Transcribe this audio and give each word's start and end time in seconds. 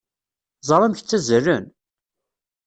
Ẓer 0.67 0.81
amek 0.81 0.99
ttazzalen! 1.01 1.65